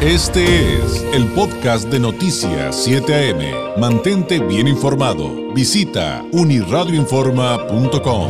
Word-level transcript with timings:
Este 0.00 0.76
es 0.76 1.02
el 1.12 1.26
podcast 1.32 1.88
de 1.88 1.98
Noticias 1.98 2.84
7 2.84 3.32
AM. 3.32 3.80
Mantente 3.80 4.38
bien 4.38 4.68
informado. 4.68 5.52
Visita 5.52 6.24
uniradioinforma.com. 6.30 8.28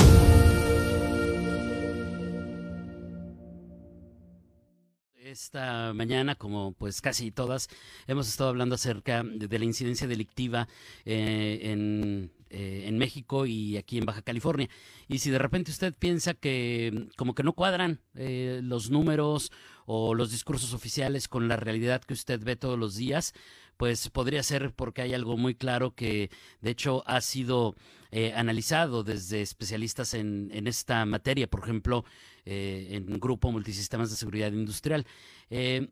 Esta 5.18 5.92
mañana, 5.92 6.36
como 6.36 6.72
pues 6.72 7.02
casi 7.02 7.30
todas, 7.30 7.68
hemos 8.06 8.30
estado 8.30 8.48
hablando 8.48 8.76
acerca 8.76 9.22
de, 9.22 9.58
la 9.58 9.64
incidencia 9.66 10.08
delictiva 10.08 10.68
eh, 11.04 11.60
en 11.64 12.30
eh, 12.50 12.84
en 12.86 12.96
México 12.96 13.44
y 13.44 13.76
aquí 13.76 13.98
en 13.98 14.06
Baja 14.06 14.22
California. 14.22 14.70
Y 15.06 15.18
si 15.18 15.30
de 15.30 15.38
repente 15.38 15.70
usted 15.70 15.92
piensa 15.92 16.32
que 16.32 17.08
como 17.16 17.34
que 17.34 17.42
no 17.42 17.52
cuadran 17.52 18.00
eh, 18.14 18.60
los 18.62 18.90
números 18.90 19.52
o 19.90 20.14
los 20.14 20.30
discursos 20.30 20.74
oficiales 20.74 21.28
con 21.28 21.48
la 21.48 21.56
realidad 21.56 22.02
que 22.02 22.12
usted 22.12 22.38
ve 22.44 22.56
todos 22.56 22.78
los 22.78 22.94
días, 22.94 23.32
pues 23.78 24.10
podría 24.10 24.42
ser 24.42 24.70
porque 24.74 25.00
hay 25.00 25.14
algo 25.14 25.38
muy 25.38 25.54
claro 25.54 25.94
que 25.94 26.30
de 26.60 26.70
hecho 26.70 27.02
ha 27.06 27.22
sido 27.22 27.74
eh, 28.10 28.34
analizado 28.36 29.02
desde 29.02 29.40
especialistas 29.40 30.12
en, 30.12 30.50
en, 30.52 30.66
esta 30.66 31.06
materia, 31.06 31.48
por 31.48 31.60
ejemplo, 31.60 32.04
en 32.44 33.18
Grupo 33.18 33.50
Multisistemas 33.50 34.10
de 34.10 34.16
Seguridad 34.16 34.52
Industrial. 34.52 35.06
¿qué, 35.48 35.88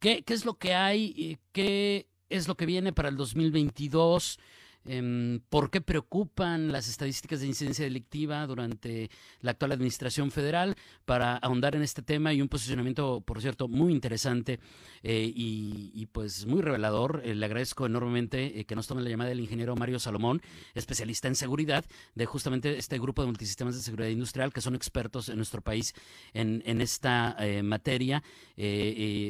¿Qué 0.00 0.34
es 0.34 0.44
lo 0.44 0.54
que 0.54 0.74
hay? 0.74 1.38
¿Qué 1.52 2.08
es 2.28 2.48
lo 2.48 2.56
que 2.56 2.66
viene 2.66 2.92
para 2.92 3.08
el 3.08 3.16
2022? 3.16 4.40
Em, 4.88 5.40
¿Por 5.50 5.70
qué 5.70 5.82
preocupan 5.82 6.72
las 6.72 6.88
estadísticas 6.88 7.40
de 7.40 7.46
incidencia 7.46 7.84
delictiva 7.84 8.46
durante 8.46 9.10
la 9.42 9.50
actual 9.50 9.72
administración 9.72 10.30
federal? 10.30 10.76
Para 11.04 11.36
ahondar 11.36 11.76
en 11.76 11.82
este 11.82 12.00
tema 12.00 12.32
y 12.32 12.40
un 12.40 12.48
posicionamiento, 12.48 13.20
por 13.20 13.42
cierto, 13.42 13.68
muy 13.68 13.92
interesante 13.92 14.60
eh, 15.02 15.30
y, 15.34 16.06
pues 16.06 16.46
muy 16.46 16.62
revelador. 16.62 17.20
Eh, 17.22 17.34
le 17.34 17.44
agradezco 17.44 17.84
enormemente 17.84 18.58
eh, 18.58 18.64
que 18.64 18.74
nos 18.74 18.86
tome 18.86 19.02
la 19.02 19.10
llamada 19.10 19.30
el 19.30 19.40
ingeniero 19.40 19.76
Mario 19.76 19.98
Salomón, 19.98 20.40
especialista 20.74 21.28
en 21.28 21.34
seguridad 21.34 21.84
de 22.14 22.24
justamente 22.24 22.78
este 22.78 22.98
grupo 22.98 23.20
de 23.20 23.26
multisistemas 23.26 23.74
de 23.74 23.82
seguridad 23.82 24.08
industrial 24.08 24.54
que 24.54 24.62
son 24.62 24.74
expertos 24.74 25.28
en 25.28 25.36
nuestro 25.36 25.60
país 25.60 25.92
en, 26.32 26.62
en 26.64 26.80
esta 26.80 27.36
materia, 27.62 28.22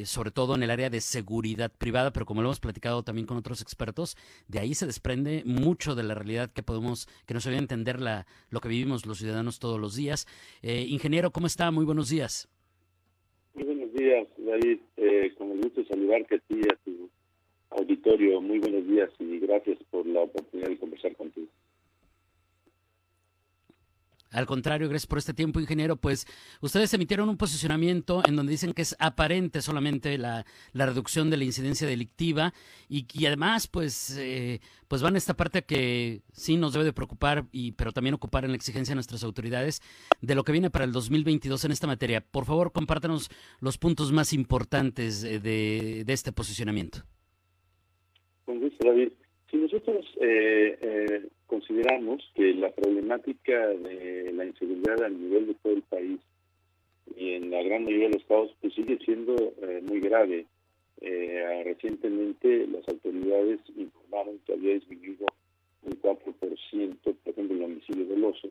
sobre 0.05 0.31
todo 0.31 0.55
en 0.55 0.63
el 0.63 0.71
área 0.71 0.89
de 0.89 1.01
seguridad 1.01 1.71
privada, 1.71 2.11
pero 2.11 2.25
como 2.25 2.41
lo 2.41 2.47
hemos 2.47 2.59
platicado 2.59 3.03
también 3.03 3.27
con 3.27 3.37
otros 3.37 3.61
expertos, 3.61 4.15
de 4.47 4.59
ahí 4.59 4.73
se 4.73 4.85
desprende 4.85 5.43
mucho 5.49 5.95
de 5.95 6.03
la 6.03 6.13
realidad 6.13 6.51
que 6.51 6.63
podemos, 6.63 7.07
que 7.25 7.33
nos 7.33 7.45
ayuda 7.45 7.59
a 7.59 7.61
entender 7.61 7.99
la, 7.99 8.25
lo 8.49 8.61
que 8.61 8.69
vivimos 8.69 9.05
los 9.05 9.17
ciudadanos 9.17 9.59
todos 9.59 9.79
los 9.79 9.95
días. 9.95 10.27
Eh, 10.61 10.85
ingeniero, 10.87 11.31
¿cómo 11.31 11.47
está? 11.47 11.71
Muy 11.71 11.85
buenos 11.85 12.09
días. 12.09 12.47
Muy 13.53 13.63
buenos 13.65 13.93
días, 13.93 14.27
David. 14.37 14.79
Eh, 14.97 15.33
con 15.37 15.51
el 15.51 15.61
gusto 15.61 15.81
de 15.81 15.87
saludarte 15.87 16.35
a 16.35 16.39
ti 16.39 16.55
y 16.55 16.73
a 16.73 16.77
tu 16.85 17.09
auditorio. 17.71 18.41
Muy 18.41 18.59
buenos 18.59 18.87
días 18.87 19.09
y 19.19 19.39
gracias 19.39 19.77
por 19.89 20.05
la 20.05 20.21
oportunidad 20.21 20.69
de 20.69 20.77
conversar 20.77 21.15
contigo. 21.15 21.47
Al 24.31 24.45
contrario, 24.45 24.87
gracias 24.87 25.07
por 25.07 25.17
este 25.17 25.33
tiempo, 25.33 25.59
ingeniero. 25.59 25.95
Pues 25.95 26.25
ustedes 26.61 26.93
emitieron 26.93 27.29
un 27.29 27.37
posicionamiento 27.37 28.21
en 28.27 28.35
donde 28.35 28.51
dicen 28.51 28.73
que 28.73 28.83
es 28.83 28.95
aparente 28.99 29.61
solamente 29.61 30.17
la, 30.17 30.45
reducción 30.73 31.29
de 31.29 31.37
la 31.37 31.43
incidencia 31.43 31.87
delictiva 31.87 32.53
y, 32.87 33.07
y 33.13 33.25
además, 33.25 33.67
pues, 33.67 34.17
eh, 34.19 34.59
pues 34.87 35.01
van 35.01 35.15
a 35.15 35.17
esta 35.17 35.35
parte 35.35 35.63
que 35.63 36.21
sí 36.31 36.57
nos 36.57 36.73
debe 36.73 36.85
de 36.85 36.93
preocupar, 36.93 37.45
y, 37.51 37.71
pero 37.73 37.91
también 37.91 38.15
ocupar 38.15 38.45
en 38.45 38.51
la 38.51 38.57
exigencia 38.57 38.91
de 38.91 38.95
nuestras 38.95 39.23
autoridades 39.23 39.81
de 40.21 40.35
lo 40.35 40.43
que 40.43 40.51
viene 40.51 40.69
para 40.69 40.85
el 40.85 40.91
2022 40.91 41.65
en 41.65 41.71
esta 41.71 41.87
materia. 41.87 42.21
Por 42.21 42.45
favor, 42.45 42.71
compártanos 42.71 43.29
los 43.59 43.77
puntos 43.77 44.11
más 44.11 44.33
importantes 44.33 45.21
de, 45.21 46.03
de 46.05 46.13
este 46.13 46.31
posicionamiento. 46.31 47.03
David. 48.79 49.11
Si 49.49 49.57
nosotros 49.57 50.05
eh, 50.21 50.77
eh, 50.81 51.27
consideramos 51.49 52.23
que 52.35 52.53
la 52.53 52.71
problemática 52.71 53.67
de 53.67 54.31
la 54.33 54.45
inseguridad 54.45 55.03
a 55.03 55.09
nivel 55.09 55.47
de 55.47 55.55
todo 55.55 55.73
el 55.73 55.81
país 55.81 56.19
y 57.17 57.33
en 57.33 57.51
la 57.51 57.63
gran 57.63 57.83
mayoría 57.83 58.07
de 58.07 58.13
los 58.13 58.21
estados 58.21 58.55
pues 58.61 58.73
sigue 58.73 58.97
siendo 59.03 59.35
eh, 59.61 59.81
muy 59.83 59.99
grave. 59.99 60.45
recientemente 61.65 62.67
las 62.67 62.87
autoridades 62.87 63.59
informaron 63.75 64.39
que 64.45 64.53
había 64.53 64.73
disminuido 64.73 65.25
un 65.83 66.01
4%, 66.01 66.97
por 67.01 67.15
ejemplo, 67.25 67.55
el 67.55 67.63
homicidio 67.63 68.05
doloso, 68.05 68.49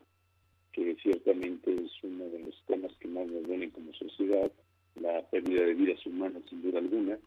que 0.71 0.95
ciertamente 1.01 1.73
es 1.73 1.91
uno 2.03 2.25
de 2.25 2.39
los 2.39 2.63
temas 2.67 2.91
que 2.99 3.07
más 3.07 3.27
nos 3.27 3.43
duelen 3.43 3.69
como 3.71 3.93
sociedad, 3.93 4.51
la 4.99 5.21
pérdida 5.29 5.63
de 5.65 5.73
vidas 5.73 6.05
humanas 6.05 6.43
sin 6.49 6.61
duda 6.61 6.79
alguna, 6.79 7.17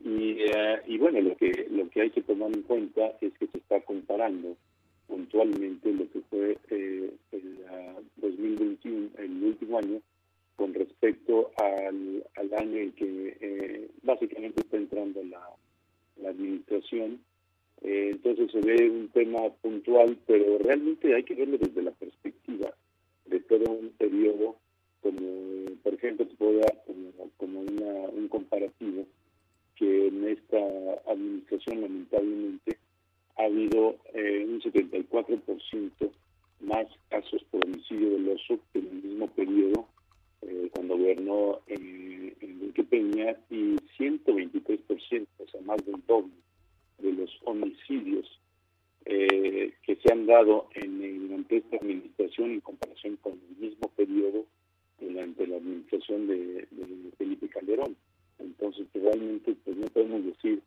y, 0.00 0.36
eh, 0.40 0.82
y 0.86 0.98
bueno, 0.98 1.20
lo 1.20 1.36
que, 1.36 1.66
lo 1.70 1.88
que 1.88 2.02
hay 2.02 2.10
que 2.10 2.22
tomar 2.22 2.50
en 2.54 2.62
cuenta 2.62 3.16
es 3.20 3.32
que 3.38 3.46
se 3.46 3.58
está 3.58 3.80
comparando 3.80 4.56
puntualmente 5.06 5.92
lo 5.92 6.10
que 6.10 6.20
fue 6.30 6.58
eh, 6.70 7.10
el 7.32 7.58
2021, 8.16 9.10
el 9.18 9.44
último 9.44 9.78
año, 9.78 10.00
con 10.56 10.72
respecto 10.74 11.50
al, 11.56 12.24
al 12.36 12.54
año 12.54 12.78
en 12.78 12.92
que 12.92 13.36
eh, 13.40 13.90
básicamente 14.02 14.60
está 14.60 14.76
entrando 14.76 15.22
la, 15.24 15.42
la 16.22 16.30
administración. 16.30 17.20
Eh, 17.82 18.10
entonces 18.12 18.50
se 18.52 18.60
ve 18.60 18.88
un 18.88 19.08
tema 19.08 19.50
puntual, 19.60 20.16
pero 20.26 20.58
realmente 20.58 21.14
hay 21.14 21.24
que 21.24 21.34
verlo 21.34 21.58
desde 21.58 21.82
la 21.82 21.90
perspectiva 21.90 22.74
de 23.26 23.40
todo 23.40 23.70
un 23.72 23.90
periodo, 23.90 24.56
como 25.02 25.64
por 25.82 25.94
ejemplo 25.94 26.26
te 26.26 26.34
puedo 26.36 26.58
dar 26.58 26.82
como, 26.86 27.30
como 27.36 27.60
una, 27.60 28.08
un 28.10 28.28
comparativo 28.28 29.06
que 29.76 30.06
en 30.06 30.28
esta 30.28 30.58
administración 31.10 31.80
lamentablemente 31.80 32.78
ha 33.36 33.44
habido 33.44 33.96
eh, 34.12 34.46
un 34.48 34.60
74% 34.60 36.10
más 36.60 36.86
casos 37.08 37.42
por 37.50 37.64
homicidio 37.64 38.10
doloso 38.10 38.58
que 38.72 38.78
en 38.78 38.86
el 38.86 39.02
mismo 39.02 39.26
periodo 39.28 39.86
eh, 40.42 40.68
cuando 40.72 40.98
gobernó 40.98 41.60
eh, 41.66 42.34
Enrique 42.40 42.84
Peña 42.84 43.36
y 43.50 43.76
123%, 43.98 45.26
o 45.38 45.48
sea, 45.48 45.60
más 45.62 45.84
del 45.86 46.02
doble 46.06 46.32
de 46.98 47.12
los 47.12 47.30
homicidios 47.44 48.26
eh, 49.06 49.72
que 49.82 49.96
se 49.96 50.12
han 50.12 50.26
dado 50.26 50.68
en, 50.74 51.28
durante 51.28 51.58
esta 51.58 51.76
administración 51.76 52.50
en 52.52 52.60
comparación 52.60 53.16
con 53.16 53.32
el 53.32 53.56
mismo 53.56 53.88
periodo 53.96 54.44
durante 55.00 55.46
la 55.46 55.56
administración 55.56 56.26
de 56.26 56.66
Felipe 57.18 57.48
Calderón. 57.48 57.96
Entonces, 58.38 58.86
realmente 58.92 59.54
pues 59.64 59.76
no 59.76 59.86
podemos 59.88 60.24
decir 60.26 60.62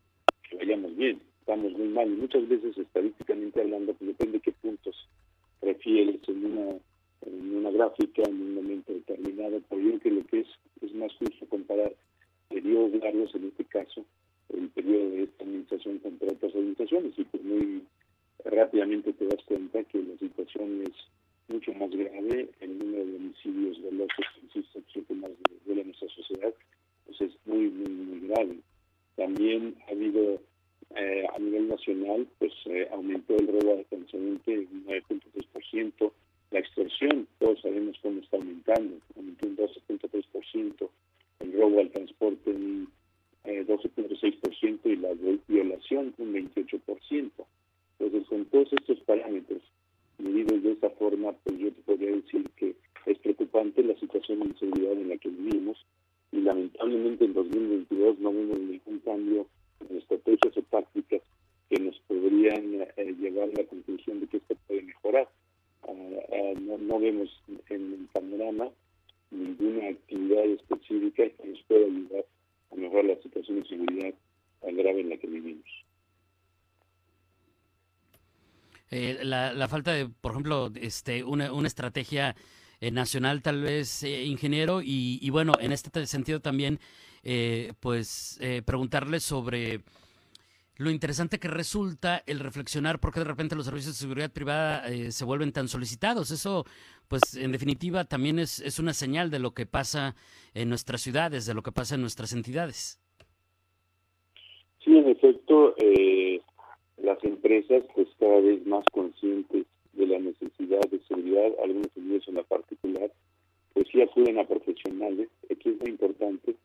que 0.50 0.57
vayamos 0.57 0.95
bien, 0.95 1.19
estamos 1.47 1.71
muy 1.77 1.87
mal. 1.87 2.11
Y 2.11 2.17
muchas 2.17 2.47
veces, 2.49 2.77
estadísticamente 2.77 3.61
hablando, 3.61 3.93
pues 3.93 4.09
depende 4.09 4.39
de 4.39 4.41
qué 4.41 4.51
puntos 4.51 5.07
refieres 5.61 6.19
en 6.27 6.45
una, 6.45 6.75
en 7.25 7.55
una 7.55 7.71
gráfica, 7.71 8.23
en 8.23 8.41
un 8.41 8.55
momento 8.55 8.93
determinado. 8.93 9.61
Pero 9.69 9.81
yo 9.81 9.99
que 9.99 10.11
lo 10.11 10.25
que 10.25 10.41
es, 10.41 10.47
es 10.81 10.93
más 10.93 11.13
justo 11.15 11.45
comparar 11.47 11.93
periodos 12.49 13.01
largos, 13.01 13.33
en 13.35 13.45
este 13.45 13.63
caso, 13.63 14.05
el 14.49 14.67
periodo 14.69 15.09
de 15.11 15.23
esta 15.23 15.45
administración 15.45 15.99
contra 15.99 16.33
otras 16.33 16.53
administraciones. 16.53 17.13
Y 17.17 17.23
pues 17.23 17.43
muy 17.43 17.81
rápidamente 18.43 19.13
te 19.13 19.25
das 19.25 19.41
cuenta 19.45 19.83
que 19.85 19.99
la 20.03 20.17
situación 20.17 20.83
es 20.83 20.93
mucho 21.47 21.73
más 21.75 21.89
grave, 21.91 22.49
el 22.59 22.77
número 22.77 23.05
de 23.05 23.15
homicidios 23.15 23.81
dolosos, 23.83 24.25
insisto, 24.43 24.81
que 24.93 25.13
más 25.13 25.31
de 25.65 25.83
nuestra 25.85 26.09
sociedad 26.09 26.53
pues 27.05 27.21
es 27.21 27.31
muy, 27.45 27.69
muy, 27.69 27.89
muy 27.89 28.27
grave. 28.27 28.57
También 29.15 29.75
ha 29.87 29.91
habido 29.91 30.41
eh, 30.95 31.25
a 31.33 31.37
nivel 31.37 31.67
nacional, 31.67 32.27
pues 32.39 32.53
eh, 32.65 32.87
aumentó 32.91 33.35
el 33.35 33.47
robo 33.47 33.73
al 33.77 33.85
consumidor 33.85 34.39
en 34.47 34.85
9.3%, 34.85 36.11
la 36.51 36.59
extorsión, 36.59 37.27
todos 37.39 37.61
sabemos 37.61 37.97
cómo 38.01 38.21
está 38.21 38.37
aumentando, 38.37 38.97
aumentó 39.17 39.47
un 39.47 39.57
12.3%, 39.57 40.89
el 41.41 41.53
robo 41.53 41.81
al 41.81 41.91
transporte 41.91 42.51
un 42.51 42.89
eh, 43.43 43.65
12.6% 43.67 44.79
y 44.85 44.95
la 44.95 45.09
violación 45.47 46.13
un 46.17 46.33
28%. 46.33 47.31
Entonces, 48.00 48.27
con 48.29 48.45
todos 48.45 48.71
estos 48.73 49.00
parámetros 49.01 49.61
medidos 50.17 50.63
de 50.63 50.71
esta 50.71 50.89
forma, 50.91 51.33
pues 51.43 51.59
yo 51.59 51.71
te 51.71 51.81
podría 51.81 52.11
decir 52.11 52.50
que 52.55 52.75
es 53.05 53.19
preocupante 53.19 53.83
la 53.83 54.00
situación 54.00 54.35
de 54.35 54.35
inseguridad 54.47 54.94
en 54.94 55.09
la 55.09 55.17
que 55.17 55.29
vivimos 55.29 55.77
y 56.31 56.41
lamentablemente 56.41 57.25
en 57.25 57.33
2022 57.33 58.19
no 58.19 58.33
vemos 58.33 58.59
ningún 58.59 58.99
cambio 58.99 59.47
en 59.89 59.97
estrategias 59.97 60.57
o 60.57 60.61
tácticas 60.63 61.21
que 61.69 61.79
nos 61.79 61.97
podrían 62.07 62.81
eh, 62.95 63.15
llevar 63.19 63.49
a 63.49 63.61
la 63.61 63.67
conclusión 63.67 64.19
de 64.19 64.27
que 64.27 64.38
esto 64.38 64.55
puede 64.67 64.81
mejorar. 64.83 65.29
Ah, 65.83 65.91
ah, 65.91 66.53
no, 66.59 66.99
vemos 66.99 67.29
en 67.69 67.94
el 67.94 68.07
panorama 68.13 68.69
ninguna 69.31 69.89
actividad 69.89 70.45
específica 70.45 71.29
que 71.29 71.47
nos 71.47 71.61
pueda 71.63 71.85
ayudar 71.85 72.25
a 72.71 72.75
mejorar 72.75 73.05
la 73.05 73.21
situación 73.21 73.61
de 73.61 73.67
seguridad 73.67 74.13
grave 74.61 75.01
en 75.01 75.09
la 75.09 75.17
que 75.17 75.27
vivimos. 75.27 75.65
Eh, 78.89 79.19
la, 79.23 79.53
la, 79.53 79.67
falta 79.67 79.91
de, 79.91 80.07
por 80.07 80.31
ejemplo, 80.31 80.71
este, 80.75 81.23
una, 81.23 81.51
una 81.51 81.67
estrategia 81.67 82.35
nacional 82.81 83.41
tal 83.41 83.62
vez, 83.62 84.03
ingeniero, 84.03 84.81
y, 84.81 85.19
y, 85.21 85.29
bueno, 85.29 85.53
en 85.59 85.71
este 85.71 86.06
sentido 86.06 86.39
también, 86.39 86.79
pues 87.79 88.39
preguntarle 88.65 89.19
sobre 89.19 89.81
lo 90.77 90.91
interesante 90.91 91.39
que 91.39 91.47
resulta 91.47 92.24
el 92.27 92.39
reflexionar 92.39 93.00
por 93.00 93.12
qué 93.12 93.19
de 93.19 93.25
repente 93.25 93.56
los 93.56 93.65
servicios 93.65 93.95
de 93.95 94.01
seguridad 94.01 94.31
privada 94.31 94.88
eh, 94.88 95.12
se 95.12 95.25
vuelven 95.25 95.51
tan 95.51 95.68
solicitados. 95.68 96.29
Eso, 96.31 96.65
pues, 97.07 97.35
en 97.35 97.51
definitiva, 97.51 98.06
también 98.06 98.38
es, 98.39 98.59
es 98.59 98.77
una 98.77 98.94
señal 98.94 99.31
de 99.31 99.39
lo 99.39 99.51
que 99.51 99.65
pasa 99.65 100.15
en 100.53 100.69
nuestras 100.69 101.01
ciudades, 101.01 101.45
de 101.45 101.53
lo 101.56 101.63
que 101.63 101.71
pasa 101.71 101.95
en 101.95 102.01
nuestras 102.01 102.31
entidades. 102.33 103.00
Sí, 104.83 104.95
en 104.95 105.09
efecto, 105.09 105.74
eh, 105.77 106.41
las 106.97 107.21
empresas, 107.24 107.83
pues, 107.95 108.07
cada 108.19 108.39
vez 108.39 108.65
más 108.68 108.85
conscientes 108.91 109.65
de 109.97 110.07
la 110.07 110.19
necesidad 110.19 110.81
de 110.89 110.99
seguridad, 111.07 111.51
algunos 111.63 111.91
servicios 111.94 112.27
en 112.27 112.35
la 112.35 112.44
particular, 112.44 113.11
pues 113.73 113.88
sí 113.91 114.01
acuden 114.01 114.39
a 114.39 114.47
profesionales. 114.47 115.29
Aquí 115.51 115.69
es 115.69 115.79
muy 115.79 115.89
importante, 115.89 116.55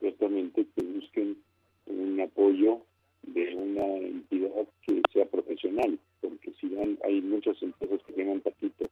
justamente, 0.00 0.66
que 0.74 0.82
busquen 0.82 1.36
un 1.86 2.20
apoyo 2.20 2.80
de 3.22 3.54
una 3.54 3.86
entidad 3.96 4.66
que 4.86 5.02
sea 5.12 5.26
profesional, 5.26 5.98
porque 6.20 6.52
si 6.60 6.68
van, 6.68 6.98
hay 7.04 7.20
muchas 7.20 7.62
empresas 7.62 8.00
que 8.06 8.12
tienen 8.12 8.40
patito 8.40 8.88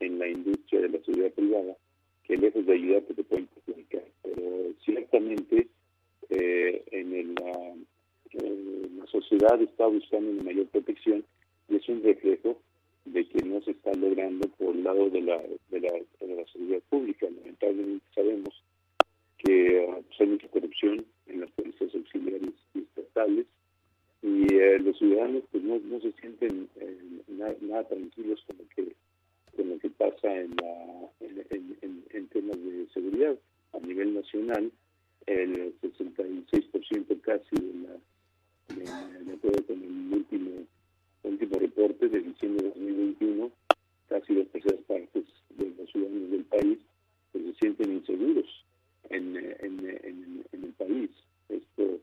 en 0.00 0.18
la 0.18 0.28
industria 0.28 0.82
de 0.82 0.88
la 0.90 1.04
seguridad 1.04 1.32
privada, 1.32 1.76
que 2.24 2.36
lejos 2.36 2.66
de 2.66 2.72
ayudar 2.72 3.02
te 3.02 3.22
pueden 3.22 3.46
perjudicar. 3.46 4.04
Pero 4.22 4.72
ciertamente 4.84 5.68
eh, 6.30 6.82
en 6.90 7.34
la, 7.34 7.74
la 8.98 9.06
sociedad 9.06 9.60
está 9.60 9.86
buscando 9.86 10.30
una 10.30 10.42
mayor 10.42 10.66
protección 10.68 11.24
y 11.68 11.76
es 11.76 11.88
un 11.88 12.02
reflejo 12.02 12.60
de 13.04 13.26
que 13.26 13.44
no 13.44 13.60
se 13.62 13.72
está 13.72 13.92
logrando 13.94 14.48
por 14.48 14.74
el 14.74 14.84
lado 14.84 15.10
de 15.10 15.22
la, 15.22 15.38
de 15.70 15.80
la, 15.80 15.92
de 16.20 16.34
la 16.34 16.46
seguridad 16.52 16.80
pública. 16.90 17.26
Lamentablemente 17.30 18.04
sabemos 18.14 18.62
que 19.38 19.86
uh, 19.88 20.04
hay 20.18 20.26
mucha 20.26 20.48
corrupción 20.48 21.04
en 21.26 21.40
las 21.40 21.50
policías 21.52 21.94
auxiliares 21.94 22.52
y 22.74 22.80
estatales 22.80 23.46
y 24.22 24.54
eh, 24.54 24.78
los 24.80 24.98
ciudadanos 24.98 25.44
pues 25.50 25.64
no, 25.64 25.78
no 25.78 26.00
se 26.00 26.12
sienten 26.12 26.68
eh, 26.76 26.98
nada, 27.28 27.84
tranquilos 27.84 28.42
con 28.46 28.58
lo 28.58 28.64
que 28.68 28.94
con 29.56 29.68
lo 29.68 29.78
que 29.78 29.90
pasa 29.90 30.34
en, 30.40 30.54
la, 30.62 31.10
en, 31.20 32.04
en, 32.12 32.26
temas 32.28 32.56
de 32.56 32.86
seguridad 32.92 33.36
a 33.72 33.80
nivel 33.80 34.14
nacional 34.14 34.70
el 35.26 35.74
66% 35.80 37.20
casi 37.22 37.56
de 37.56 37.72
la 37.82 37.96
de, 38.76 39.32
acuerdo 39.32 39.66
con 39.66 39.82
el 39.82 40.14
último 40.14 40.50
último 41.22 41.58
reporte 41.58 42.08
de 42.08 42.20
diciembre 42.20 42.64
de 42.64 42.68
2021 42.70 43.50
casi 44.08 44.34
dos 44.34 44.48
terceras 44.48 44.80
partes 44.86 45.24
de 45.50 45.72
los 45.76 45.90
ciudadanos 45.90 46.30
del 46.30 46.44
país 46.44 46.78
pues, 47.32 47.44
se 47.44 47.54
sienten 47.54 47.92
inseguros 47.92 48.64
en, 49.08 49.36
en, 49.36 50.44
en 50.52 50.64
el 50.64 50.72
país 50.74 51.10
esto 51.48 52.00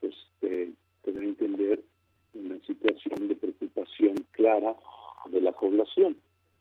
pues 0.00 0.14
eh, 0.42 0.70
tener 1.02 1.22
entender 1.22 1.82
una 2.34 2.58
situación 2.66 3.28
de 3.28 3.36
preocupación 3.36 4.14
clara 4.32 4.76
de 5.30 5.40
la 5.40 5.52
población 5.52 6.16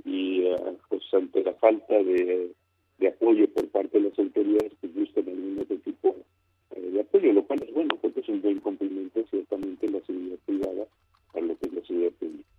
y 0.05 0.43
eh, 0.43 0.55
pues 0.89 1.03
ante 1.13 1.43
falta 2.09 2.55
de, 2.99 3.07
apoyo 3.07 3.53
por 3.53 3.67
parte 3.69 3.99
de 3.99 4.09
las 4.09 4.19
autoridades 4.19 4.73
pues 4.79 4.93
buscan 4.93 5.27
algún 5.27 5.59
otro 5.59 5.77
tipo 5.77 6.15
eh, 6.75 6.81
de 6.81 7.01
apoyo, 7.01 7.33
lo 7.33 7.45
cual 7.45 7.63
es 7.63 7.73
bueno 7.73 7.97
porque 8.01 8.19
es 8.19 8.29
un 8.29 8.41
buen 8.41 8.59
complemento 8.59 9.25
ciertamente 9.29 9.89
la 9.89 10.01
seguridad 10.05 10.37
privada 10.45 10.87
a 11.33 11.39
lo 11.39 11.57
que 11.57 11.67
es 11.67 11.73
la 11.73 11.81
seguridad 11.85 12.11
pública. 12.13 12.49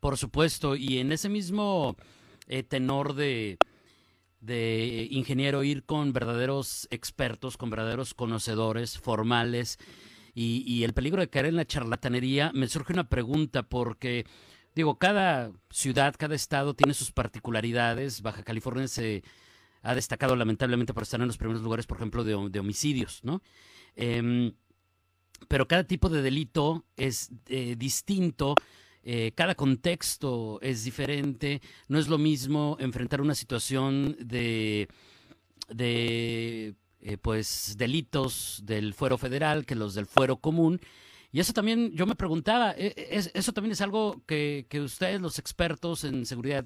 Por 0.00 0.16
supuesto, 0.16 0.76
y 0.76 0.98
en 0.98 1.12
ese 1.12 1.28
mismo 1.28 1.94
eh, 2.48 2.62
tenor 2.62 3.14
de 3.14 3.58
de 4.40 5.06
ingeniero 5.10 5.62
ir 5.62 5.84
con 5.84 6.12
verdaderos 6.12 6.88
expertos, 6.90 7.56
con 7.56 7.70
verdaderos 7.70 8.14
conocedores 8.14 8.98
formales 8.98 9.78
y, 10.34 10.84
el 10.84 10.94
peligro 10.94 11.20
de 11.20 11.28
caer 11.28 11.46
en 11.46 11.56
la 11.56 11.66
charlatanería, 11.66 12.50
me 12.54 12.66
surge 12.66 12.94
una 12.94 13.08
pregunta 13.08 13.62
porque, 13.62 14.24
digo, 14.74 14.98
cada 14.98 15.52
ciudad, 15.70 16.14
cada 16.18 16.34
estado 16.34 16.74
tiene 16.74 16.94
sus 16.94 17.12
particularidades. 17.12 18.22
Baja 18.22 18.42
California 18.42 18.88
se 18.88 19.22
ha 19.82 19.94
destacado 19.94 20.36
lamentablemente 20.36 20.94
por 20.94 21.02
estar 21.02 21.20
en 21.20 21.26
los 21.26 21.38
primeros 21.38 21.62
lugares, 21.62 21.86
por 21.86 21.96
ejemplo, 21.96 22.24
de, 22.24 22.60
homicidios, 22.60 23.20
¿no? 23.24 23.42
Em, 23.96 24.52
pero 25.48 25.66
cada 25.66 25.84
tipo 25.84 26.08
de 26.08 26.22
delito 26.22 26.84
es 26.96 27.30
eh, 27.46 27.74
distinto 27.76 28.54
eh, 29.02 29.32
cada 29.34 29.54
contexto 29.54 30.60
es 30.60 30.84
diferente, 30.84 31.62
no 31.88 31.98
es 31.98 32.08
lo 32.08 32.18
mismo 32.18 32.76
enfrentar 32.80 33.22
una 33.22 33.34
situación 33.34 34.14
de, 34.20 34.88
de 35.68 36.74
eh, 37.00 37.16
pues 37.16 37.76
delitos 37.78 38.60
del 38.64 38.92
fuero 38.92 39.16
federal 39.16 39.64
que 39.64 39.74
los 39.74 39.94
del 39.94 40.06
fuero 40.06 40.36
común. 40.36 40.80
Y 41.32 41.40
eso 41.40 41.52
también, 41.52 41.92
yo 41.92 42.06
me 42.06 42.16
preguntaba, 42.16 42.74
eh, 42.76 42.94
eso 43.34 43.52
también 43.52 43.72
es 43.72 43.80
algo 43.80 44.22
que, 44.26 44.66
que 44.68 44.80
ustedes, 44.80 45.20
los 45.20 45.38
expertos 45.38 46.04
en 46.04 46.26
seguridad 46.26 46.64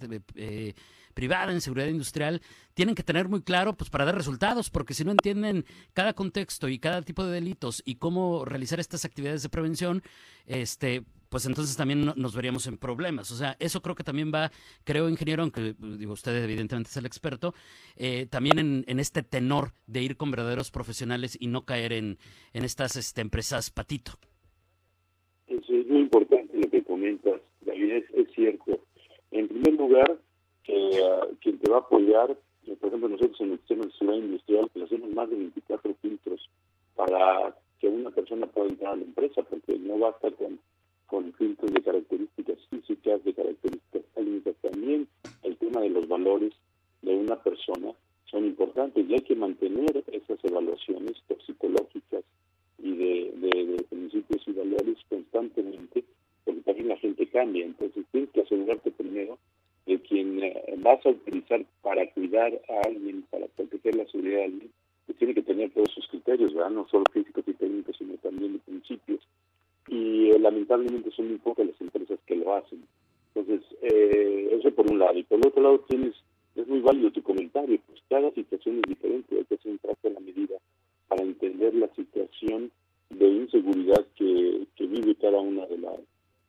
privada, 1.14 1.52
en 1.52 1.60
seguridad 1.60 1.86
industrial, 1.86 2.42
tienen 2.74 2.94
que 2.94 3.02
tener 3.02 3.28
muy 3.28 3.42
claro 3.42 3.74
pues 3.74 3.88
para 3.88 4.04
dar 4.04 4.16
resultados, 4.16 4.68
porque 4.68 4.94
si 4.94 5.04
no 5.04 5.12
entienden 5.12 5.64
cada 5.94 6.12
contexto 6.12 6.68
y 6.68 6.78
cada 6.78 7.02
tipo 7.02 7.24
de 7.24 7.32
delitos 7.32 7.82
y 7.86 7.94
cómo 7.94 8.44
realizar 8.44 8.80
estas 8.80 9.04
actividades 9.04 9.42
de 9.42 9.48
prevención, 9.48 10.02
este 10.46 11.04
pues 11.30 11.46
entonces 11.46 11.76
también 11.76 12.12
nos 12.14 12.36
veríamos 12.36 12.68
en 12.68 12.78
problemas. 12.78 13.32
O 13.32 13.34
sea, 13.34 13.56
eso 13.58 13.82
creo 13.82 13.96
que 13.96 14.04
también 14.04 14.30
va, 14.32 14.52
creo, 14.84 15.08
ingeniero, 15.08 15.42
aunque 15.42 15.74
digo, 15.98 16.12
usted 16.12 16.44
evidentemente 16.44 16.90
es 16.90 16.96
el 16.96 17.06
experto, 17.06 17.54
eh, 17.96 18.26
también 18.30 18.84
en, 18.86 19.00
este 19.00 19.24
tenor 19.24 19.72
de 19.88 20.02
ir 20.02 20.16
con 20.16 20.30
verdaderos 20.30 20.70
profesionales 20.70 21.36
y 21.40 21.48
no 21.48 21.64
caer 21.64 21.92
en, 21.92 22.18
en 22.52 22.64
estas 22.64 22.94
este, 22.94 23.20
empresas 23.20 23.70
patito. 23.70 24.12
Eso 25.48 25.74
es 25.74 25.88
muy 25.88 26.02
importante 26.02 26.56
lo 26.56 26.70
que 26.70 26.84
comentas, 26.84 27.40
David, 27.94 28.04
es, 28.14 28.34
cierto. 28.34 28.80
En 29.30 29.48
primer 29.48 29.74
lugar, 29.74 30.10
uh, 30.12 31.36
quien 31.40 31.58
te 31.58 31.70
va 31.70 31.76
a 31.76 31.80
apoyar, 31.80 32.36
eh, 32.66 32.76
por 32.80 32.88
ejemplo, 32.88 33.08
nosotros 33.08 33.40
en 33.40 33.52
el 33.52 33.58
sistema 33.58 33.84
de 33.84 33.92
seguridad 33.92 34.24
industrial, 34.24 34.70
hacemos 34.82 35.10
más 35.14 35.30
de 35.30 35.36
24 35.36 35.94
filtros 36.00 36.50
para 36.94 37.56
que 37.80 37.88
una 37.88 38.10
persona 38.10 38.46
pueda 38.46 38.68
entrar 38.68 38.92
a 38.92 38.96
la 38.96 39.02
empresa, 39.02 39.42
porque 39.42 39.78
no 39.78 39.98
basta 39.98 40.30
con 40.30 40.58
con 41.14 41.32
filtros 41.34 41.72
de 41.72 41.82
características 41.82 42.58
físicas, 42.70 43.22
de 43.24 43.34
características 43.34 44.02
técnicas 44.14 44.54
también. 44.62 45.06
El 45.42 45.56
tema 45.58 45.80
de 45.80 45.90
los 45.90 46.08
valores 46.08 46.52
de 47.02 47.14
una 47.14 47.40
persona 47.42 47.92
son 48.24 48.46
importantes 48.46 49.08
y 49.08 49.14
hay 49.14 49.20
que 49.20 49.36
mantener 49.36 50.02
esas 50.10 50.38
evaluaciones 50.44 51.14
toxicológicas 51.28 52.24
y 52.78 52.96
de, 52.96 53.84
principios 53.88 54.42
y 54.48 54.52
valores 54.52 54.96
constantemente, 55.08 56.04
porque 56.44 56.60
también 56.62 56.88
la 56.88 56.96
gente 56.96 57.26
cambia. 57.28 57.64
Entonces 57.64 58.04
tienes 58.10 58.30
que 58.30 58.40
asegurarte 58.40 58.90
primero 58.90 59.38
de 59.86 60.00
quien 60.00 60.42
eh, 60.42 60.74
vas 60.78 61.04
a 61.06 61.10
utilizar 61.10 61.64
para 61.82 62.10
cuidar 62.10 62.60
a 62.68 62.88
alguien, 62.88 63.22
para 63.30 63.46
proteger 63.48 63.94
la 63.94 64.06
seguridad 64.06 64.38
de 64.38 64.44
alguien, 64.44 64.70
que 65.06 65.14
tiene 65.14 65.34
que 65.34 65.42
tener 65.42 65.70
todos 65.70 65.92
sus 65.92 66.08
criterios, 66.08 66.54
¿verdad? 66.54 66.70
no 66.70 66.88
solo 66.88 67.04
físicos 67.12 67.44
y 67.46 67.52
técnicos, 67.52 67.96
sino 67.98 68.14
también 68.16 68.54
de 68.54 68.58
principios 68.60 69.20
y 69.88 70.30
eh, 70.30 70.38
lamentablemente 70.38 71.10
son 71.10 71.28
muy 71.28 71.38
pocas 71.38 71.66
las 71.66 71.80
empresas 71.80 72.18
que 72.26 72.36
lo 72.36 72.54
hacen. 72.54 72.84
Entonces, 73.34 73.66
eh, 73.82 74.48
por 74.72 74.90
un 74.90 74.98
lado. 74.98 75.18
Y 75.18 75.22
por 75.24 75.44
otro 75.46 75.62
lado, 75.62 75.80
tienes, 75.88 76.14
es 76.54 76.66
muy 76.66 76.80
válido 76.80 77.10
tu 77.10 77.22
comentario, 77.22 77.78
pues 77.86 78.00
cada 78.08 78.30
situación 78.32 78.76
es 78.76 78.82
diferente, 78.88 79.36
hay 79.36 79.44
que 79.44 79.54
hacer 79.54 79.72
un 79.72 79.78
trato 79.78 80.08
a 80.08 80.10
la 80.10 80.20
medida 80.20 80.56
para 81.08 81.22
entender 81.22 81.74
la 81.74 81.88
situación 81.94 82.70
de 83.10 83.28
inseguridad 83.28 84.04
que, 84.16 84.66
vive 84.86 85.14
cada 85.16 85.40
una 85.40 85.66
de 85.66 85.78
las 85.78 85.98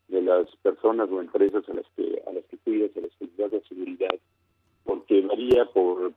de 0.07 0.21
las 0.21 0.45
personas 0.57 1.09
o 1.09 1.19
empresas 1.19 1.67
a 1.67 1.73
las 1.73 1.85
que 1.95 2.21
a 2.27 2.31
las 2.31 2.43
que 2.45 2.57
cuidas, 2.57 2.91
a 2.95 3.01
las 3.01 3.11
que 3.17 3.27
das 3.37 3.51
la 3.51 3.61
seguridad, 3.61 4.15
porque 4.83 5.21
varía 5.21 5.65
por, 5.65 6.13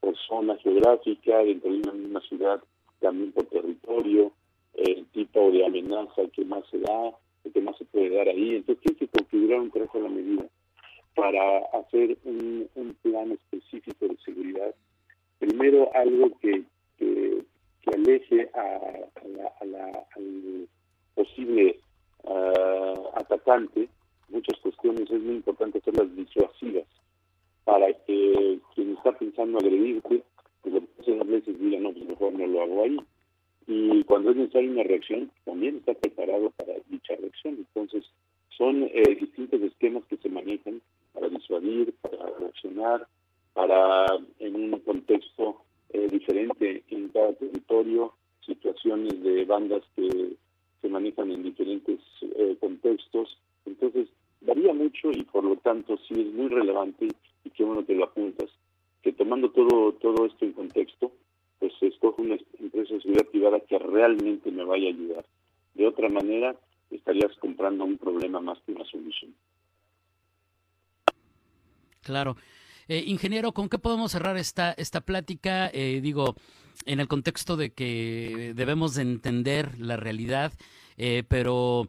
por 0.00 0.16
zona 0.26 0.56
geográfica, 0.56 1.38
dentro 1.38 1.70
de 1.70 1.78
una 1.78 1.92
misma 1.92 2.20
ciudad, 2.20 2.62
también 3.00 3.32
por 3.32 3.44
territorio, 3.46 4.32
el 4.74 5.04
tipo 5.06 5.50
de 5.50 5.66
amenaza 5.66 6.22
que 6.32 6.44
más 6.46 6.64
se 6.70 6.78
da, 6.78 7.12
el 7.44 7.52
que 7.52 7.60
más 7.60 7.76
se 7.76 7.84
puede 7.84 8.10
dar 8.10 8.28
ahí. 8.28 8.56
Entonces 8.56 8.82
tiene 8.82 8.98
que 8.98 9.08
configurar 9.08 9.60
un 9.60 9.70
traje 9.70 9.98
a 9.98 10.02
la 10.02 10.08
medida 10.08 10.46
para 11.16 11.58
hacer 11.72 12.16
un, 12.24 12.68
plan 13.02 13.32
específico 13.32 14.06
de 14.06 14.16
seguridad. 14.24 14.74
Primero, 15.38 15.90
algo 15.94 16.30
que, 16.40 16.62
que, 16.98 17.42
aleje 17.92 18.48
a, 18.54 18.80
la, 19.64 20.06
al 20.14 20.68
posible 21.14 21.80
ah, 22.24 22.94
atacante 23.14 23.88
muchas 24.28 24.58
cuestiones. 24.60 25.10
Es 25.10 25.20
muy 25.20 25.36
importante 25.36 25.78
hacerlas 25.78 26.14
disuasivas 26.14 26.84
para 27.64 27.92
que 28.04 28.60
quien 28.74 28.92
está 28.92 29.12
pensando 29.12 29.58
agredirte, 29.58 30.22
pues 30.62 30.82
que 31.04 31.12
veces 31.24 31.58
diga, 31.58 31.80
no, 31.80 31.92
pues 31.92 32.04
mejor 32.06 32.32
no 32.34 32.46
lo 32.46 32.62
hago 32.62 32.82
ahí 32.84 32.98
y 33.66 34.04
cuando 34.04 34.30
es 34.30 34.36
necesaria 34.36 34.70
una 34.70 34.84
reacción, 34.84 35.30
también 35.44 35.76
está 35.76 35.94
preparado 35.94 36.50
para 36.50 36.74
dicha 36.88 37.16
reacción. 37.16 37.56
Entonces, 37.56 38.04
son 38.56 38.84
eh, 38.84 39.16
distintos 39.20 39.60
esquemas 39.60 40.04
que 40.08 40.16
se 40.18 40.28
manejan 40.28 40.80
para 41.12 41.28
prevenir, 41.28 41.92
para 42.00 42.30
para 43.54 44.06
en 44.38 44.54
un 44.54 44.78
contexto 44.80 45.62
eh, 45.90 46.08
diferente 46.10 46.84
en 46.90 47.08
cada 47.08 47.32
territorio, 47.34 48.12
situaciones 48.44 49.22
de 49.22 49.44
bandas 49.44 49.82
que 49.94 50.36
se 50.80 50.88
manejan 50.88 51.30
en 51.30 51.42
diferentes 51.42 52.00
eh, 52.20 52.56
contextos. 52.60 53.38
Entonces, 53.64 54.08
varía 54.40 54.72
mucho 54.74 55.10
y 55.10 55.22
por 55.24 55.44
lo 55.44 55.56
tanto 55.56 55.96
sí 56.06 56.14
es 56.20 56.32
muy 56.32 56.48
relevante 56.48 57.08
y 57.44 57.50
qué 57.50 57.64
bueno 57.64 57.84
que 57.86 57.94
lo 57.94 58.04
apuntas, 58.04 58.50
que 59.02 59.12
tomando 59.12 59.50
todo, 59.50 59.92
todo 59.94 60.26
esto 60.26 60.44
en 60.44 60.52
contexto, 60.52 61.12
pues 61.58 61.72
escojo 61.80 62.22
una 62.22 62.36
empresa 62.58 62.94
de 62.94 63.00
seguridad 63.00 63.26
privada 63.30 63.60
que 63.60 63.78
realmente 63.78 64.50
me 64.50 64.64
vaya 64.64 64.88
a 64.88 64.92
ayudar. 64.92 65.24
De 65.74 65.86
otra 65.86 66.08
manera, 66.08 66.54
estarías 66.90 67.34
comprando 67.38 67.84
un 67.84 67.98
problema 67.98 68.40
más 68.40 68.58
que 68.66 68.72
una 68.72 68.84
solución. 68.84 69.34
Claro. 72.02 72.36
Eh, 72.88 73.02
ingeniero, 73.06 73.52
¿con 73.52 73.68
qué 73.68 73.78
podemos 73.78 74.12
cerrar 74.12 74.36
esta, 74.36 74.72
esta 74.72 75.00
plática? 75.00 75.68
Eh, 75.72 76.00
digo, 76.00 76.36
en 76.84 77.00
el 77.00 77.08
contexto 77.08 77.56
de 77.56 77.72
que 77.72 78.52
debemos 78.54 78.94
de 78.94 79.02
entender 79.02 79.78
la 79.80 79.96
realidad, 79.96 80.52
eh, 80.96 81.24
pero 81.28 81.88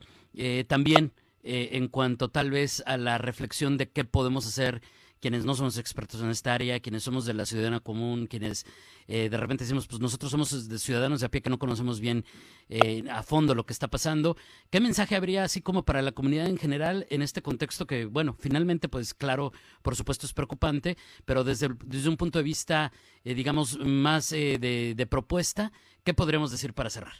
también 0.67 1.13
en 1.41 1.87
cuanto 1.87 2.29
tal 2.29 2.51
vez 2.51 2.83
a 2.85 2.97
la 2.97 3.17
reflexión 3.17 3.77
de 3.77 3.89
qué 3.89 4.05
podemos 4.05 4.45
hacer 4.45 4.83
quienes 5.19 5.45
no 5.45 5.53
somos 5.53 5.77
expertos 5.77 6.21
en 6.21 6.29
esta 6.29 6.53
área, 6.53 6.79
quienes 6.79 7.03
somos 7.03 7.25
de 7.25 7.33
la 7.33 7.45
ciudadana 7.45 7.79
común, 7.79 8.27
quienes 8.27 8.65
eh, 9.07 9.29
de 9.29 9.37
repente 9.37 9.63
decimos, 9.63 9.87
pues 9.87 10.01
nosotros 10.01 10.31
somos 10.31 10.49
ciudadanos 10.49 11.21
de 11.21 11.25
a 11.25 11.29
pie 11.29 11.41
que 11.41 11.49
no 11.49 11.57
conocemos 11.57 11.99
bien 11.99 12.25
eh, 12.69 13.03
a 13.09 13.23
fondo 13.23 13.55
lo 13.55 13.65
que 13.65 13.73
está 13.73 13.87
pasando. 13.87 14.35
¿Qué 14.69 14.79
mensaje 14.79 15.15
habría 15.15 15.43
así 15.43 15.61
como 15.61 15.83
para 15.83 16.01
la 16.01 16.11
comunidad 16.11 16.47
en 16.47 16.57
general 16.57 17.05
en 17.09 17.21
este 17.21 17.41
contexto 17.41 17.87
que, 17.87 18.05
bueno, 18.05 18.35
finalmente, 18.37 18.89
pues 18.89 19.13
claro, 19.13 19.51
por 19.81 19.95
supuesto 19.95 20.25
es 20.25 20.33
preocupante, 20.33 20.97
pero 21.25 21.43
desde, 21.43 21.69
desde 21.85 22.09
un 22.09 22.17
punto 22.17 22.39
de 22.39 22.43
vista, 22.43 22.91
eh, 23.23 23.33
digamos, 23.33 23.79
más 23.79 24.29
de, 24.29 24.93
de 24.95 25.07
propuesta, 25.07 25.71
¿qué 26.03 26.13
podríamos 26.13 26.51
decir 26.51 26.73
para 26.73 26.89
cerrar? 26.89 27.13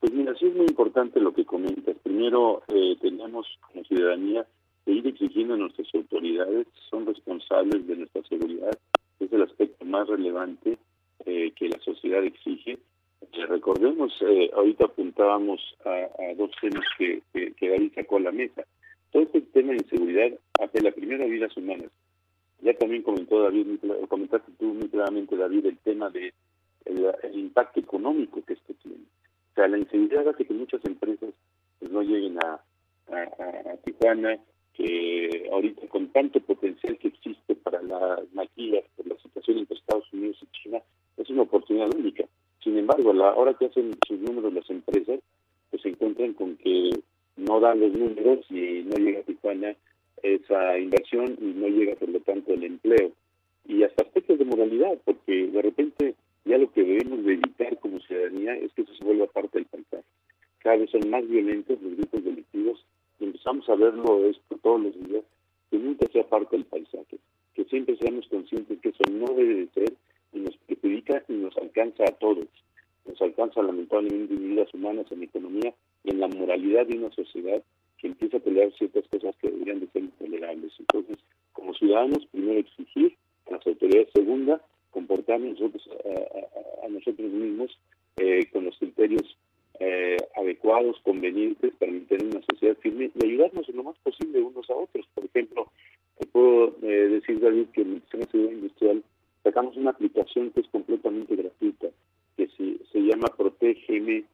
Pues 0.00 0.12
mira, 0.12 0.32
sí 0.38 0.46
es 0.46 0.54
muy 0.54 0.66
importante 0.66 1.20
lo 1.20 1.32
que 1.32 1.44
comentas. 1.44 1.96
Primero, 2.04 2.62
tenemos 3.00 3.46
como 3.60 3.82
ciudadanía 3.84 4.46
ir 4.92 5.06
exigiendo 5.06 5.54
a 5.54 5.58
nuestras 5.58 5.88
autoridades, 5.94 6.66
son 6.90 7.06
responsables 7.06 7.86
de 7.86 7.96
nuestra 7.96 8.22
seguridad, 8.24 8.78
es 9.20 9.32
el 9.32 9.42
aspecto 9.42 9.84
más 9.84 10.08
relevante 10.08 10.78
eh, 11.26 11.52
que 11.56 11.68
la 11.68 11.78
sociedad 11.80 12.22
exige. 12.24 12.78
Eh, 13.32 13.46
recordemos, 13.46 14.12
eh, 14.22 14.50
ahorita 14.54 14.86
apuntábamos 14.86 15.60
a, 15.84 16.34
dos 16.36 16.50
temas 16.60 16.84
que, 16.96 17.22
David 17.60 17.92
sacó 17.94 18.16
a 18.16 18.20
la 18.20 18.32
mesa. 18.32 18.64
Todo 19.10 19.24
este 19.24 19.40
tema 19.40 19.72
de 19.72 19.78
inseguridad 19.78 20.38
hace 20.60 20.80
la 20.80 20.92
primera 20.92 21.24
vidas 21.24 21.56
humanas. 21.56 21.90
Ya 22.60 22.74
también 22.74 23.02
comentó 23.02 23.42
David, 23.42 23.78
comentaste 24.08 24.50
tú 24.58 24.74
muy 24.74 24.88
claramente, 24.88 25.36
David, 25.36 25.66
el 25.66 25.78
tema 25.78 26.10
de 26.10 26.32
el, 26.84 27.38
impacto 27.38 27.80
económico 27.80 28.42
que 28.44 28.54
esto 28.54 28.74
tiene. 28.82 28.98
O 28.98 29.54
sea, 29.54 29.68
la 29.68 29.78
inseguridad 29.78 30.28
hace 30.28 30.44
que 30.44 30.54
muchas 30.54 30.84
empresas 30.84 31.30
pues, 31.78 31.90
no 31.90 32.02
lleguen 32.02 32.38
a, 32.38 32.60
a, 33.12 33.72
a 33.72 33.76
Tijuana, 33.84 34.38
que 34.78 35.48
ahorita 35.52 35.88
con 35.88 36.06
tanto 36.12 36.38
potencial 36.38 36.96
que 36.98 37.08
existe 37.08 37.56
para 37.56 37.82
las 37.82 38.32
maquilas 38.32 38.84
por 38.96 39.08
la 39.08 39.16
situación 39.16 39.58
entre 39.58 39.76
Estados 39.76 40.10
Unidos 40.12 40.38
y 40.40 40.62
China, 40.62 40.78
es 41.16 41.28
una 41.30 41.42
oportunidad 41.42 41.92
única. 41.92 42.24
Sin 42.62 42.78
embargo, 42.78 43.10
a 43.10 43.14
la 43.14 43.34
hora 43.34 43.54
que 43.54 43.66
hacen 43.66 43.90
sus 44.06 44.20
números 44.20 44.52
las 44.52 44.70
empresas, 44.70 45.18
pues 45.70 45.82
se 45.82 45.88
encuentran 45.88 46.32
con 46.34 46.56
que 46.58 46.90
no 47.36 47.58
dan 47.58 47.80
los 47.80 47.92
números 47.92 48.46
y 48.50 48.84
no 48.84 48.96
llega 48.98 49.18
a 49.18 49.24
Tijuana 49.24 49.74
esa 50.22 50.78
inversión 50.78 51.36
y 51.40 51.46
no 51.58 51.66
llega 51.66 51.96
por 51.96 52.10
lo 52.10 52.20
tanto 52.20 52.54
el 52.54 52.62
empleo. 52.62 53.10
Y 53.66 53.82
hasta 53.82 54.04
aspectos 54.04 54.38
de 54.38 54.44
moralidad, 54.44 54.96
porque 55.04 55.48
de 55.48 55.60
repente 55.60 56.14
ya 56.44 56.56
lo 56.56 56.70
que 56.70 56.84
debemos 56.84 57.24
de 57.24 57.34
evitar 57.34 57.76
como 57.80 57.98
ciudadanía 57.98 58.54
es 58.54 58.72
que 58.74 58.82
eso 58.82 58.94
se 58.94 59.04
vuelva 59.04 59.26
parte 59.26 59.58
del 59.58 59.66
paisaje. 59.66 60.04
Cada 60.60 60.76
vez 60.76 60.90
son 60.90 61.10
más 61.10 61.26
violentos 61.28 61.82
los 61.82 61.96
grupos 61.96 62.24
delictivos 62.24 62.84
empezamos 63.20 63.68
a 63.68 63.74
verlo 63.74 64.24
esto 64.26 64.58
todos 64.62 64.80
los 64.82 65.08
días, 65.08 65.24
que 65.70 65.78
nunca 65.78 66.06
sea 66.12 66.28
parte 66.28 66.56
del 66.56 66.66
paisaje, 66.66 67.18
que 67.54 67.64
siempre 67.64 67.96
seamos 67.96 68.26
conscientes 68.28 68.78
que 68.80 68.88
eso 68.90 69.04
no 69.10 69.26
debe 69.34 69.54
de 69.54 69.68
ser 69.68 69.92
y 70.32 70.40
nos 70.40 70.56
perjudica 70.58 71.24
y 71.28 71.32
nos 71.34 71.56
alcanza 71.56 72.04
a 72.04 72.12
todos. 72.12 72.46
Nos 73.06 73.20
alcanza 73.22 73.62
lamentablemente 73.62 74.34
en 74.34 74.50
vidas 74.50 74.72
humanas, 74.74 75.10
en 75.10 75.22
economía 75.22 75.74
y 76.04 76.10
en 76.10 76.20
la 76.20 76.28
moralidad 76.28 76.86
de 76.86 76.98
una 76.98 77.10
sociedad 77.10 77.62
que 77.98 78.06
empieza 78.06 78.36
a 78.36 78.40
pelear 78.40 78.72
ciertas 78.74 79.04
cosas 79.08 79.34
que 79.38 79.50
deberían 79.50 79.80
de 79.80 79.88
ser 79.88 80.02
intolerables. 80.02 80.72
Entonces, 80.78 81.16
como 81.52 81.74
ciudadanos, 81.74 82.26
primero 82.26 82.60
exigir 82.60 83.16
a 83.48 83.52
las 83.52 83.66
autoridades, 83.66 84.08
segunda, 84.14 84.62
comportarnos 84.90 85.58
nosotros 85.58 85.88
a, 86.84 86.88
nosotros 86.88 87.30
mismos 87.30 87.78
eh, 88.16 88.46
con 88.52 88.64
los 88.64 88.76
criterios 88.78 89.36
eh, 89.80 90.16
adecuados, 90.36 90.96
convenientes 91.02 91.72
para 91.78 91.92
mantener 91.92 92.26
una 92.26 92.40
firme 92.76 93.10
y 93.14 93.26
ayudarnos 93.26 93.68
en 93.68 93.76
lo 93.76 93.84
más 93.84 93.96
posible 93.98 94.40
unos 94.40 94.68
a 94.70 94.74
otros. 94.74 95.06
Por 95.14 95.24
ejemplo, 95.24 95.70
te 96.18 96.26
puedo 96.26 96.76
eh, 96.82 97.08
decir, 97.08 97.40
David, 97.40 97.66
que 97.72 97.82
en 97.82 97.94
el 97.94 98.00
Sistema 98.02 98.24
de 98.24 98.30
Seguridad 98.30 98.52
Industrial 98.52 99.04
sacamos 99.42 99.76
una 99.76 99.90
aplicación 99.90 100.50
que 100.50 100.60
es 100.60 100.68
completamente 100.68 101.36
gratuita, 101.36 101.88
que 102.36 102.48
se, 102.48 102.78
se 102.92 103.00
llama 103.00 103.28
Protégeme, 103.36 104.24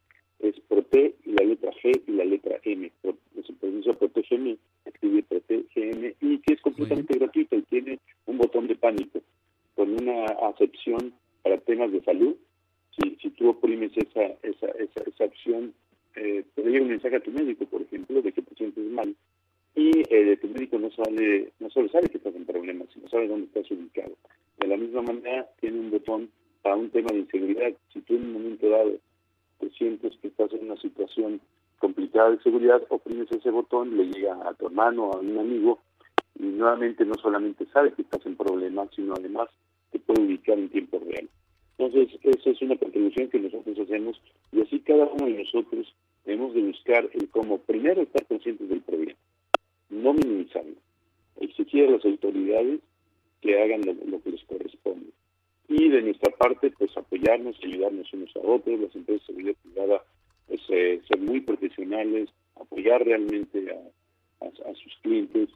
es 0.41 0.61
Prote 0.69 1.14
y 1.25 1.33
la 1.33 1.45
letra 1.45 1.73
G 1.83 2.03
y 2.07 2.12
la 2.12 2.25
letra 2.25 2.59
M. 2.64 2.91
Se 3.03 3.53
pronuncia 3.55 3.93
Protégeme, 3.95 4.57
escribe 4.85 5.23
Protégeme, 5.23 6.14
y 6.21 6.38
que 6.38 6.55
es 6.55 6.61
completamente 6.61 7.19
gratuita 7.19 7.57
y 7.57 7.62
tiene 7.62 7.99
un 8.26 8.38
botón 8.38 8.67
de 8.67 8.75
pánico 8.75 9.21
con 9.75 9.91
una 9.91 10.25
acepción 10.49 11.12
para 11.43 11.59
temas 11.59 11.93
de 11.93 12.03
salud 12.03 12.37
si, 12.97 13.17
si 13.21 13.31
tú 13.31 13.49
oprimes 13.49 13.93
esa, 13.97 14.25
esa, 14.43 14.67
esa, 14.79 15.00
esa 15.07 15.25
opción, 15.25 15.75
eh, 16.17 16.45
te 16.55 16.62
llega 16.62 16.83
un 16.83 16.91
mensaje 16.91 17.17
a 17.17 17.21
tu 17.21 17.31
médico, 17.31 17.64
por 17.67 17.83
ejemplo, 17.83 18.23
de 18.23 18.33
que 18.33 18.43
te 18.43 18.55
sientes 18.55 18.85
mal, 18.85 19.14
y 19.75 19.91
eh, 20.11 20.37
tu 20.41 20.49
médico 20.49 20.79
no 20.79 20.91
sabe, 20.93 21.53
no 21.59 21.71
solo 21.71 21.88
sabe 21.88 22.09
que 22.09 22.19
estás 22.19 22.35
en 22.35 22.45
problemas, 22.45 22.88
sino 22.93 23.09
sabe 23.09 23.26
dónde 23.26 23.47
estás 23.47 23.69
ubicado. 23.71 24.17
De 24.59 24.69
la 24.69 24.76
misma 24.76 25.03
manera, 25.03 25.49
tiene 25.61 25.81
un 25.81 25.91
botón 25.91 26.31
para 26.62 26.76
un 26.76 26.91
tema 26.91 27.11
de 27.11 27.21
inseguridad. 27.21 27.73
Si 27.93 28.00
tú 28.03 28.14
en 28.14 28.26
un 28.26 28.33
momento 28.35 28.69
dado 28.69 28.93
te 29.59 29.71
sientes 29.71 30.17
que 30.21 30.29
estás 30.29 30.53
en 30.53 30.64
una 30.64 30.76
situación 30.81 31.41
seguridad, 32.64 32.83
oprimes 32.88 33.30
ese 33.30 33.50
botón, 33.50 33.97
le 33.97 34.04
llega 34.06 34.37
a 34.49 34.54
tu 34.54 34.66
hermano, 34.66 35.12
a 35.12 35.18
un 35.18 35.38
amigo, 35.38 35.80
y 36.38 36.44
nuevamente 36.44 37.04
no 37.04 37.14
solamente 37.14 37.66
sabe 37.73 37.92
que 37.92 38.02
estás 38.02 38.25
en 38.26 38.37
problemas, 38.37 38.88
sino 38.94 39.14
además 39.14 39.49
te 39.90 39.99
puede 39.99 40.23
ubicar 40.23 40.59
en 40.59 40.68
tiempo 40.68 40.99
real. 40.99 41.28
Entonces, 41.76 42.18
esa 42.23 42.50
es 42.50 42.62
una 42.62 42.76
contribución 42.76 43.28
que 43.30 43.40
nosotros 43.40 43.78
hacemos 43.78 44.21
y 44.52 44.61
así 44.62 44.80
cada 44.80 45.06
uno 45.06 45.26
de 45.26 45.44
nosotros 45.44 45.92
debemos 46.25 46.54
de 46.54 46.62
buscar 46.62 47.09
el 47.12 47.28
cómo 47.30 47.59
primero 47.59 48.02
estar 48.02 48.25
conscientes 48.26 48.68
del 48.68 48.80
problema, 48.80 49.18
no 49.90 50.14
minimizarlo, 50.14 50.76
exigir 51.40 51.88
a 51.88 51.90
las 51.92 52.04
autoridades 52.04 52.80
que 53.40 53.61
hagan 53.61 53.83
lo, 53.85 54.23
que 54.23 54.30
les 54.30 54.44
corresponde. 54.44 55.11
Y 55.68 55.88
de 55.88 56.02
nuestra 56.02 56.33
parte, 56.37 56.71
pues 56.71 56.97
apoyarnos, 56.97 57.56
ayudarnos 57.62 58.12
unos 58.12 58.35
a 58.37 58.40
otros, 58.40 58.80
las 58.80 58.94
empresas 58.94 59.26
de 59.26 59.35
seguridad 59.35 59.56
privada, 59.62 60.04
pues 60.47 60.61
eh, 60.68 61.00
ser 61.09 61.21
muy 61.21 61.40
profesionales, 61.40 62.30
apoyar 62.75 63.04
realmente 63.04 63.71
a, 63.71 64.47
a, 64.47 64.75
sus 64.75 64.93
clientes 65.02 65.49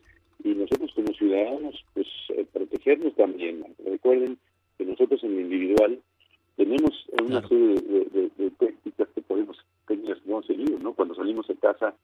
y 0.44 0.50
nosotros 0.50 0.92
como 0.94 1.12
ciudadanos, 1.14 1.84
pues 1.94 2.06
eh, 2.28 2.46
protegernos 2.52 3.14
también. 3.16 3.64
Recuerden 3.84 4.38
que 4.76 4.84
nosotros 4.84 5.22
en 5.24 5.34
lo 5.34 5.40
individual 5.40 5.98
tenemos 6.56 6.92
una 7.20 7.46
serie 7.48 7.74
de, 7.74 8.30
de, 8.36 8.50
técnicas 8.50 9.08
que 9.14 9.22
podemos, 9.22 9.56
técnicas 9.88 10.18
que 10.20 10.30
hemos 10.30 10.46
seguido, 10.46 10.78
¿no? 10.78 10.92
Cuando 10.92 11.16
salimos 11.16 11.48
de 11.48 11.56
casa 11.56 11.94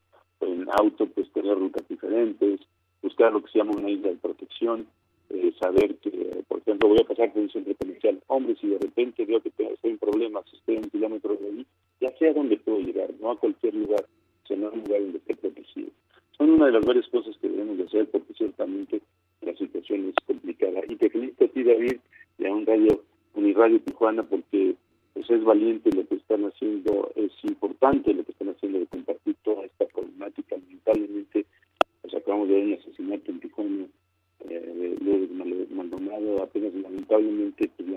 en 0.41 0.67
auto, 0.79 1.07
pues 1.07 1.31
tener 1.33 1.57
rutas 1.57 1.87
diferentes, 1.89 2.61
buscar 3.01 3.33
lo 3.33 3.43
que 3.43 3.53
se 3.53 3.59
llama 3.59 3.77
una 3.77 3.91
isla 3.91 4.09
de 4.09 4.17
protección, 4.17 4.87
eh, 5.31 5.53
saber 5.61 5.97
que, 5.97 6.43
por 6.49 6.59
ejemplo, 6.59 6.89
voy 6.89 6.99
a 7.01 7.07
pasar 7.07 7.33
por 7.33 7.43
un 7.43 7.51
centro 7.51 7.75
comercial, 7.77 8.21
hombre, 8.27 8.57
si 8.61 8.67
de 8.67 8.79
repente 8.79 9.25
veo 9.25 9.41
que 9.41 9.51
estoy 9.51 9.69
en 9.85 9.99
problemas, 9.99 10.45
estoy 10.53 10.77
a 10.77 10.81
un 10.81 10.91
kilómetro 10.91 11.37
de 11.37 11.47
ahí, 11.47 11.67
ya 12.01 12.11
sé 12.19 12.29
a 12.29 12.35
dónde 12.35 12.57
puedo 12.57 12.81
llegar, 12.81 13.11
no 13.21 13.31
a 13.31 13.39
cualquier 13.39 13.75
lugar, 13.75 14.05
sino 14.47 14.69
a 14.69 14.71
un 14.71 14.81
lugar 14.81 15.01
donde 15.01 15.19
esté 15.19 15.37
protegido. 15.37 15.89
Son 16.37 16.54
una 16.65 16.73
de 16.73 16.79
las 16.79 16.87
varias 16.87 17.07
cosas 17.09 17.37
que 17.43 17.49
debemos 17.49 17.77
de 17.77 17.85
hacer 17.85 18.11
porque 18.11 18.33
ciertamente 18.33 19.03
la 19.43 19.55
situación 19.55 20.09
es 20.09 20.15
complicada. 20.27 20.81
Y 20.89 20.97
te 20.97 21.11
felicito 21.11 21.45
a 21.45 21.49
ti, 21.49 21.63
David, 21.63 21.97
y 22.39 22.47
a 22.47 22.55
un 22.55 22.65
radio, 22.65 23.03
Radio 23.35 23.81
Tijuana, 23.81 24.23
porque 24.23 24.75
pues, 25.13 25.29
es 25.29 25.45
valiente 25.45 25.91
lo 25.93 26.07
que 26.09 26.15
están 26.15 26.47
haciendo, 26.47 27.13
es 27.17 27.33
importante 27.43 28.15
lo 28.15 28.25
que 28.25 28.33
están 28.33 28.49
haciendo 28.49 28.79
de 28.79 28.87
compartir 28.87 29.37
toda 29.43 29.67
esta 29.67 29.85
problemática. 29.87 30.57
Lamentablemente, 30.57 31.45
pues 32.01 32.15
acabamos 32.15 32.49
de 32.49 32.55
ver 32.55 32.65
un 32.65 32.73
asesinato 32.75 33.31
en 33.31 33.41
Tijuana 33.41 33.87
eh, 34.49 34.97
de 35.01 35.67
Maldonado, 35.75 36.43
apenas 36.43 36.73
lamentablemente, 36.75 37.71
pues 37.77 37.91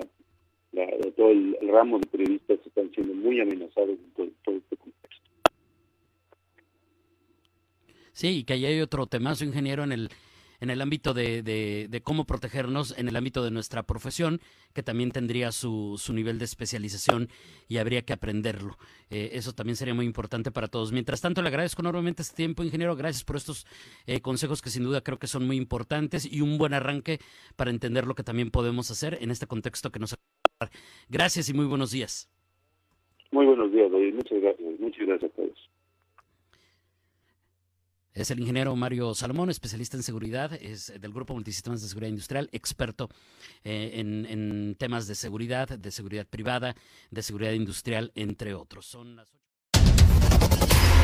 la, 0.73 0.87
todo 1.15 1.29
el, 1.29 1.57
ramo 1.69 1.99
de 1.99 2.07
periodistas 2.07 2.59
están 2.65 2.91
siendo 2.91 3.13
muy 3.13 3.39
amenazados 3.39 3.91
en 3.91 4.11
todo, 4.13 4.27
todo 4.43 4.55
este 4.57 4.75
contexto. 4.75 5.07
Sí, 8.17 8.39
y 8.39 8.43
que 8.45 8.53
ahí 8.53 8.65
hay 8.65 8.81
otro 8.81 9.05
temazo, 9.05 9.45
ingeniero, 9.45 9.83
en 9.83 9.91
el 9.91 10.09
en 10.59 10.71
el 10.71 10.81
ámbito 10.81 11.13
de, 11.13 11.43
de, 11.43 12.01
cómo 12.01 12.25
protegernos, 12.25 12.97
en 12.97 13.07
el 13.07 13.15
ámbito 13.15 13.43
de 13.43 13.51
nuestra 13.51 13.83
profesión, 13.83 14.39
que 14.73 14.81
también 14.81 15.11
tendría 15.11 15.51
su, 15.51 15.99
su 15.99 16.13
nivel 16.13 16.39
de 16.39 16.45
especialización 16.45 17.29
y 17.67 17.77
habría 17.77 18.01
que 18.01 18.13
aprenderlo. 18.13 18.75
Eh, 19.11 19.29
eso 19.33 19.53
también 19.53 19.75
sería 19.75 19.93
muy 19.93 20.07
importante 20.07 20.49
para 20.49 20.67
todos. 20.67 20.91
Mientras 20.91 21.21
tanto, 21.21 21.43
le 21.43 21.49
agradezco 21.49 21.83
enormemente 21.83 22.23
este 22.23 22.35
tiempo, 22.35 22.63
ingeniero. 22.63 22.95
Gracias 22.95 23.23
por 23.23 23.35
estos 23.35 23.67
eh, 24.07 24.19
consejos 24.19 24.63
que 24.63 24.71
sin 24.71 24.83
duda 24.83 25.01
creo 25.01 25.19
que 25.19 25.27
son 25.27 25.45
muy 25.45 25.57
importantes 25.57 26.25
y 26.25 26.41
un 26.41 26.57
buen 26.57 26.73
arranque 26.73 27.19
para 27.55 27.69
entender 27.69 28.07
lo 28.07 28.15
que 28.15 28.23
también 28.23 28.49
podemos 28.49 28.89
hacer 28.89 29.19
en 29.21 29.29
este 29.29 29.45
contexto 29.45 29.91
que 29.91 29.99
nos 29.99 30.15
Gracias 31.07 31.49
y 31.49 31.53
muy 31.53 31.67
buenos 31.67 31.91
días. 31.91 32.31
Muy 33.29 33.45
buenos 33.45 33.71
días, 33.71 33.91
David. 33.91 34.15
Muchas 34.15 34.41
gracias. 34.41 34.79
Muchas 34.79 35.05
gracias 35.05 35.31
a 35.31 35.35
todos. 35.35 35.56
Es 38.17 38.31
el 38.31 38.39
ingeniero 38.39 38.75
Mario 38.75 39.13
Salomón, 39.13 39.51
especialista 39.51 39.95
en 39.95 40.01
seguridad, 40.01 40.51
es 40.53 40.91
del 40.99 41.13
Grupo 41.13 41.35
Multisistemas 41.35 41.83
de 41.83 41.87
Seguridad 41.87 42.09
Industrial, 42.09 42.49
experto 42.51 43.09
eh, 43.63 43.91
en, 43.93 44.75
temas 44.79 45.05
de 45.05 45.13
seguridad, 45.13 45.69
de 45.69 45.91
seguridad 45.91 46.25
privada, 46.25 46.75
de 47.11 47.21
seguridad 47.21 47.51
industrial, 47.51 48.11
entre 48.15 48.55
otros. 48.55 48.87
Son 48.87 49.21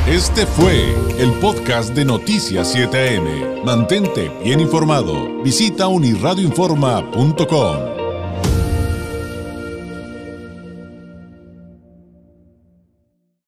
Este 0.08 0.44
fue 0.44 0.92
el 1.20 1.32
podcast 1.34 1.94
de 1.94 2.04
Noticias 2.04 2.74
7am. 2.74 3.62
Mantente 3.62 4.28
bien 4.42 4.58
informado. 4.58 5.40
Visita 5.44 5.86
unirradioinforma.com. 5.86 8.03